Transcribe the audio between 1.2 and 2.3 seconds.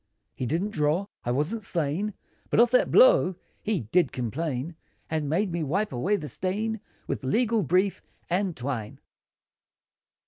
I wasn't slain,